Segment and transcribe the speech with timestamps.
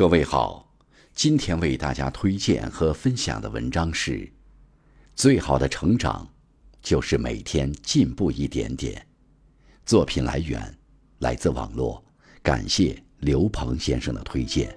[0.00, 0.66] 各位好，
[1.12, 4.26] 今天为大家推荐和分享的文章是：
[5.14, 6.26] 最好的成长，
[6.80, 9.06] 就是每天进步一点点。
[9.84, 10.74] 作品来源
[11.18, 12.02] 来自网络，
[12.42, 14.74] 感谢刘鹏先生的推荐。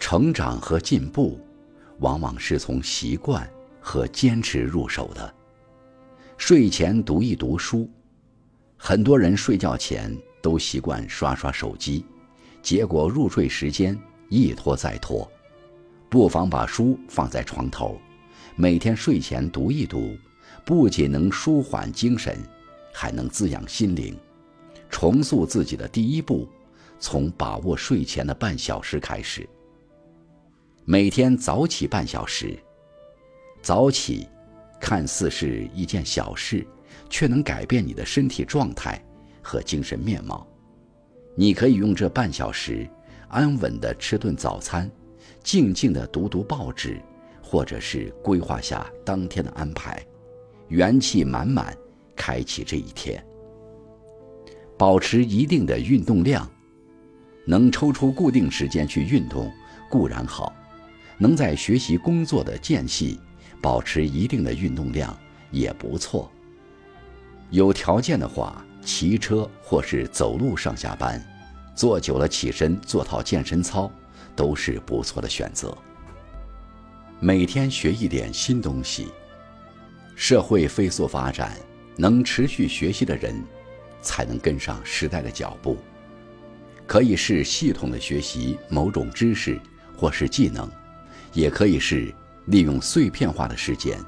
[0.00, 1.38] 成长和进步，
[2.00, 3.48] 往往是从习惯
[3.86, 5.32] 和坚持入手的。
[6.36, 7.88] 睡前读一读书，
[8.76, 12.04] 很多人睡觉前都习惯刷刷手机，
[12.60, 13.96] 结果入睡时间
[14.28, 15.30] 一拖再拖。
[16.10, 17.96] 不妨把书放在床头，
[18.56, 20.16] 每天睡前读一读，
[20.64, 22.36] 不仅能舒缓精神，
[22.92, 24.18] 还能滋养心灵。
[24.90, 26.48] 重塑自己的第一步，
[26.98, 29.48] 从把握睡前的半小时开始。
[30.84, 32.58] 每天早起半小时。
[33.66, 34.28] 早起，
[34.78, 36.64] 看似是一件小事，
[37.10, 39.04] 却能改变你的身体状态
[39.42, 40.46] 和精神面貌。
[41.34, 42.88] 你可以用这半小时，
[43.26, 44.88] 安稳地吃顿早餐，
[45.42, 47.02] 静静地读读报纸，
[47.42, 50.00] 或者是规划下当天的安排，
[50.68, 51.76] 元气满满，
[52.14, 53.20] 开启这一天。
[54.78, 56.48] 保持一定的运动量，
[57.44, 59.50] 能抽出固定时间去运动
[59.90, 60.54] 固然好。
[61.18, 63.18] 能在学习工作的间隙
[63.66, 65.12] 保持一定的运动量
[65.50, 66.30] 也不错。
[67.50, 71.20] 有条件的话，骑车或是走路上下班，
[71.74, 73.90] 坐久了起身做套健身操，
[74.36, 75.76] 都是不错的选择。
[77.18, 79.08] 每天学一点新东西。
[80.14, 81.58] 社会飞速发展，
[81.96, 83.42] 能持续学习的人，
[84.00, 85.76] 才能跟上时代的脚步。
[86.86, 89.60] 可以是系统的学习某种知识
[89.96, 90.70] 或是技能。
[91.32, 92.14] 也可以是
[92.46, 93.98] 利用碎片化的时间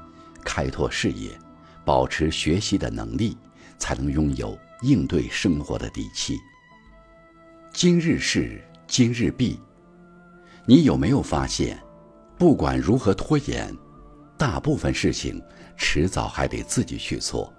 [0.43, 1.37] 开拓视野，
[1.85, 3.37] 保持学习的能力，
[3.77, 6.37] 才能拥有应对生活的底气。
[7.71, 9.59] 今日事今日毕，
[10.65, 11.79] 你有没有发现，
[12.37, 13.75] 不管如何拖延，
[14.37, 15.41] 大部分事情
[15.77, 17.53] 迟早还得自己去做，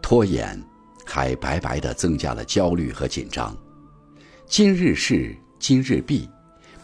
[0.00, 0.62] 拖延
[1.04, 3.56] 还白白的增加了焦虑和紧张。
[4.46, 6.28] 今日事今日毕。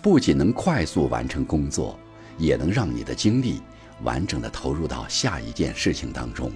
[0.03, 1.99] 不仅能快速完成工作，
[2.39, 3.61] 也能让你的精力
[4.03, 6.50] 完整的投入到下一件事情当中。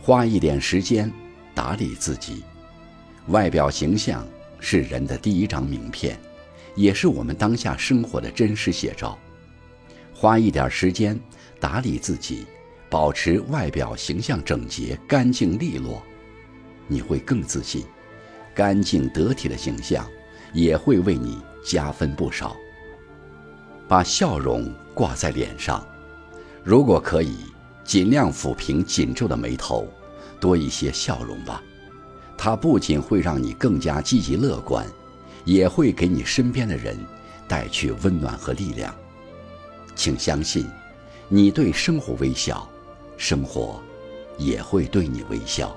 [0.00, 1.10] 花一点时间
[1.54, 2.44] 打理自己，
[3.28, 4.26] 外表形象
[4.60, 6.18] 是人的第一张名片，
[6.74, 9.18] 也是我们当下生活的真实写照。
[10.14, 11.18] 花一点时间
[11.60, 12.46] 打理自己，
[12.88, 16.02] 保持外表形象整洁、干净利落，
[16.86, 17.84] 你会更自信。
[18.54, 20.08] 干净得体的形象
[20.52, 21.38] 也会为你。
[21.64, 22.56] 加分不少。
[23.88, 25.84] 把笑容挂在脸上，
[26.62, 27.38] 如果可以，
[27.82, 29.88] 尽量抚平紧皱的眉头，
[30.38, 31.62] 多一些笑容吧。
[32.36, 34.86] 它不仅会让你更加积极乐观，
[35.44, 36.96] 也会给你身边的人
[37.48, 38.94] 带去温暖和力量。
[39.96, 40.66] 请相信，
[41.28, 42.68] 你对生活微笑，
[43.16, 43.80] 生活
[44.36, 45.74] 也会对你微笑。